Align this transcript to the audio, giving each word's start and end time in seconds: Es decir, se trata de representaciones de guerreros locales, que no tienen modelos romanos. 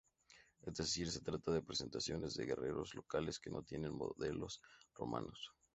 Es 0.65 0.73
decir, 0.73 1.11
se 1.11 1.21
trata 1.21 1.51
de 1.51 1.59
representaciones 1.59 2.33
de 2.33 2.47
guerreros 2.47 2.95
locales, 2.95 3.39
que 3.39 3.51
no 3.51 3.61
tienen 3.61 3.93
modelos 3.95 4.59
romanos. 4.95 5.51